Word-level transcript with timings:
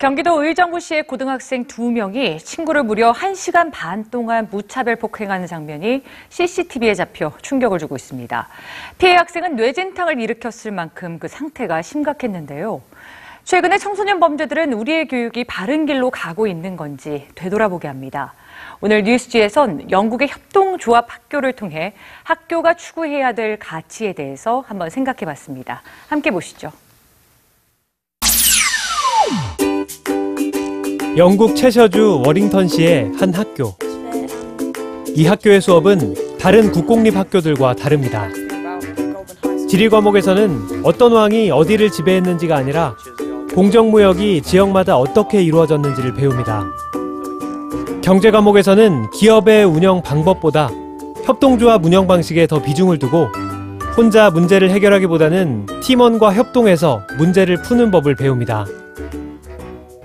경기도 0.00 0.42
의정부시의 0.42 1.02
고등학생 1.02 1.66
두명이 1.66 2.38
친구를 2.38 2.84
무려 2.84 3.12
1시간 3.12 3.70
반 3.70 4.08
동안 4.10 4.48
무차별 4.50 4.96
폭행하는 4.96 5.46
장면이 5.46 6.04
CCTV에 6.30 6.94
잡혀 6.94 7.30
충격을 7.42 7.78
주고 7.78 7.96
있습니다. 7.96 8.48
피해 8.96 9.14
학생은 9.16 9.56
뇌진탕을 9.56 10.18
일으켰을 10.18 10.72
만큼 10.72 11.18
그 11.18 11.28
상태가 11.28 11.82
심각했는데요. 11.82 12.80
최근에 13.44 13.76
청소년 13.76 14.20
범죄들은 14.20 14.72
우리의 14.72 15.06
교육이 15.06 15.44
바른 15.44 15.84
길로 15.84 16.10
가고 16.10 16.46
있는 16.46 16.78
건지 16.78 17.28
되돌아보게 17.34 17.86
합니다. 17.86 18.32
오늘 18.80 19.02
뉴스지에선 19.02 19.90
영국의 19.90 20.28
협동조합 20.28 21.12
학교를 21.12 21.52
통해 21.52 21.92
학교가 22.24 22.72
추구해야 22.72 23.32
될 23.32 23.58
가치에 23.58 24.14
대해서 24.14 24.64
한번 24.66 24.88
생각해 24.88 25.26
봤습니다. 25.26 25.82
함께 26.08 26.30
보시죠. 26.30 26.72
영국 31.20 31.54
채셔주 31.54 32.22
워링턴시의 32.24 33.12
한 33.18 33.34
학교. 33.34 33.74
이 35.14 35.26
학교의 35.26 35.60
수업은 35.60 36.38
다른 36.40 36.72
국공립 36.72 37.14
학교들과 37.14 37.76
다릅니다. 37.76 38.30
지리 39.68 39.90
과목에서는 39.90 40.80
어떤 40.82 41.12
왕이 41.12 41.50
어디를 41.50 41.90
지배했는지가 41.90 42.56
아니라 42.56 42.96
공정무역이 43.54 44.40
지역마다 44.40 44.96
어떻게 44.96 45.42
이루어졌는지를 45.42 46.14
배웁니다. 46.14 46.64
경제 48.00 48.30
과목에서는 48.30 49.10
기업의 49.10 49.66
운영 49.66 50.00
방법보다 50.02 50.70
협동조합 51.26 51.84
운영 51.84 52.06
방식에 52.06 52.46
더 52.46 52.62
비중을 52.62 52.98
두고 52.98 53.26
혼자 53.94 54.30
문제를 54.30 54.70
해결하기보다는 54.70 55.66
팀원과 55.82 56.32
협동해서 56.32 57.02
문제를 57.18 57.60
푸는 57.60 57.90
법을 57.90 58.14
배웁니다. 58.14 58.64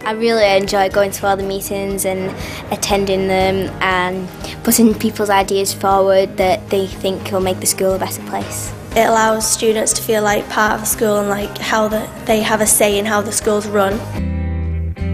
I 0.06 0.12
really 0.12 0.46
enjoy 0.56 0.90
going 0.90 1.10
to 1.10 1.26
all 1.26 1.36
the 1.36 1.42
meetings 1.42 2.06
and 2.06 2.32
attending 2.72 3.28
them 3.28 3.72
and 3.82 4.30
putting 4.64 4.94
people's 4.94 5.32
ideas 5.32 5.74
forward 5.74 6.38
that 6.38 6.70
they 6.70 6.86
think 6.86 7.32
will 7.32 7.42
make 7.42 7.60
the 7.60 7.66
school 7.66 7.96
a 7.96 7.98
better 7.98 8.22
place. 8.30 8.72
It 8.96 9.08
allows 9.08 9.50
students 9.52 9.94
to 9.94 10.04
feel 10.04 10.22
like 10.22 10.48
part 10.48 10.74
of 10.76 10.82
the 10.82 10.86
school 10.86 11.18
and 11.18 11.28
like 11.28 11.58
how 11.58 11.88
the, 11.88 12.08
they 12.26 12.44
have 12.44 12.62
a 12.62 12.68
say 12.68 13.00
in 13.00 13.06
how 13.08 13.24
the 13.24 13.32
school's 13.32 13.68
run. 13.68 14.00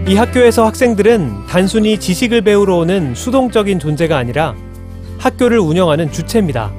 이 0.06 0.14
학교에서 0.14 0.66
학생들은 0.66 1.46
단순히 1.48 1.98
지식을 1.98 2.42
배우러 2.42 2.76
오는 2.76 3.14
수동적인 3.14 3.78
존재가 3.78 4.18
아니라 4.18 4.54
학교를 5.16 5.58
운영하는 5.58 6.12
주체입니다. 6.12 6.70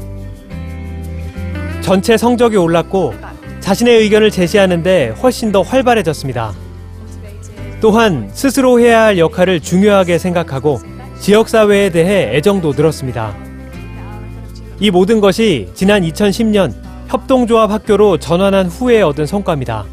전체 1.81 2.15
성적이 2.15 2.57
올랐고 2.57 3.15
자신의 3.59 4.03
의견을 4.03 4.29
제시하는데 4.29 5.15
훨씬 5.19 5.51
더 5.51 5.63
활발해졌습니다. 5.63 6.62
또한 7.83 8.29
스스로 8.31 8.79
해야 8.79 9.01
할 9.01 9.17
역할을 9.17 9.59
중요하게 9.59 10.17
생각하고 10.17 10.79
지역사회에 11.19 11.89
대해 11.89 12.33
애정도 12.33 12.71
늘었습니다. 12.71 13.35
이 14.79 14.89
모든 14.89 15.19
것이 15.19 15.67
지난 15.73 16.01
2010년 16.03 16.73
협동조합 17.09 17.69
학교로 17.71 18.19
전환한 18.19 18.67
후에 18.67 19.01
얻은 19.01 19.25
성과입니다. 19.25 19.83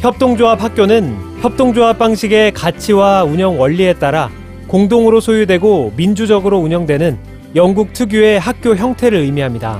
협동조합 0.00 0.60
학교는 0.60 1.16
협동조합 1.42 1.96
방식의 1.96 2.50
가치와 2.54 3.22
운영 3.22 3.60
원리에 3.60 3.92
따라 3.92 4.32
공동으로 4.66 5.20
소유되고 5.20 5.92
민주적으로 5.96 6.58
운영되는 6.58 7.18
영국 7.54 7.92
특유의 7.92 8.40
학교 8.40 8.74
형태를 8.74 9.20
의미합니다. 9.20 9.78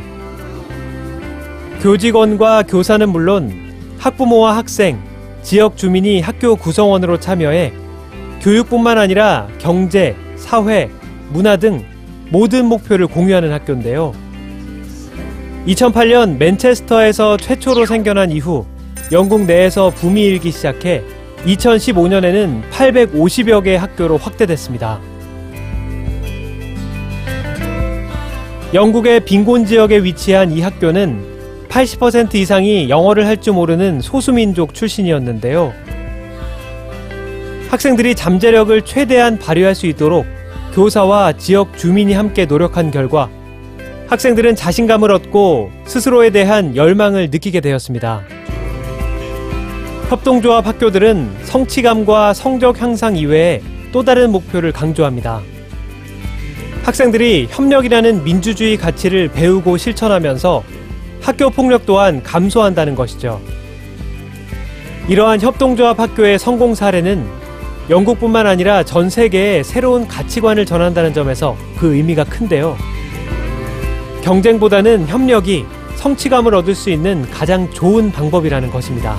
교직원과 1.82 2.62
교사는 2.68 3.08
물론 3.08 3.52
학부모와 3.98 4.56
학생, 4.56 5.13
지역 5.44 5.76
주민이 5.76 6.22
학교 6.22 6.56
구성원으로 6.56 7.20
참여해 7.20 7.72
교육뿐만 8.40 8.98
아니라 8.98 9.46
경제, 9.58 10.16
사회, 10.36 10.90
문화 11.28 11.56
등 11.56 11.84
모든 12.30 12.64
목표를 12.64 13.06
공유하는 13.06 13.52
학교인데요. 13.52 14.12
2008년 15.66 16.38
맨체스터에서 16.38 17.36
최초로 17.36 17.86
생겨난 17.86 18.30
이후 18.32 18.66
영국 19.12 19.42
내에서 19.42 19.90
붐이 19.90 20.22
일기 20.24 20.50
시작해 20.50 21.02
2015년에는 21.44 22.70
850여 22.70 23.62
개의 23.62 23.78
학교로 23.78 24.16
확대됐습니다. 24.16 24.98
영국의 28.72 29.20
빈곤 29.20 29.66
지역에 29.66 30.02
위치한 30.02 30.50
이 30.52 30.62
학교는 30.62 31.33
80% 31.74 32.36
이상이 32.36 32.88
영어를 32.88 33.26
할 33.26 33.34
줄 33.40 33.52
모르는 33.54 34.00
소수민족 34.00 34.74
출신이었는데요. 34.74 35.74
학생들이 37.68 38.14
잠재력을 38.14 38.80
최대한 38.82 39.40
발휘할 39.40 39.74
수 39.74 39.88
있도록 39.88 40.24
교사와 40.72 41.32
지역 41.32 41.76
주민이 41.76 42.12
함께 42.12 42.46
노력한 42.46 42.92
결과 42.92 43.28
학생들은 44.06 44.54
자신감을 44.54 45.10
얻고 45.10 45.72
스스로에 45.84 46.30
대한 46.30 46.76
열망을 46.76 47.30
느끼게 47.30 47.60
되었습니다. 47.60 48.22
협동조합 50.10 50.66
학교들은 50.68 51.28
성취감과 51.42 52.34
성적 52.34 52.80
향상 52.80 53.16
이외에 53.16 53.60
또 53.90 54.04
다른 54.04 54.30
목표를 54.30 54.70
강조합니다. 54.70 55.40
학생들이 56.84 57.48
협력이라는 57.50 58.22
민주주의 58.22 58.76
가치를 58.76 59.28
배우고 59.28 59.76
실천하면서 59.76 60.62
학교 61.24 61.48
폭력 61.48 61.86
또한 61.86 62.22
감소한다는 62.22 62.94
것이죠. 62.94 63.40
이러한 65.08 65.40
협동조합 65.40 65.98
학교의 65.98 66.38
성공 66.38 66.74
사례는 66.74 67.26
영국뿐만 67.88 68.46
아니라 68.46 68.82
전 68.82 69.08
세계에 69.08 69.62
새로운 69.62 70.06
가치관을 70.06 70.66
전한다는 70.66 71.14
점에서 71.14 71.56
그 71.78 71.94
의미가 71.94 72.24
큰데요. 72.24 72.76
경쟁보다는 74.22 75.08
협력이 75.08 75.64
성취감을 75.96 76.54
얻을 76.54 76.74
수 76.74 76.90
있는 76.90 77.22
가장 77.30 77.70
좋은 77.70 78.12
방법이라는 78.12 78.70
것입니다. 78.70 79.16